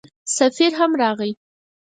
[0.37, 1.31] سفیر هم راغی.